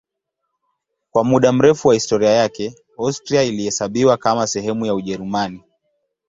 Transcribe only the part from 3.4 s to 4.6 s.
ilihesabiwa kama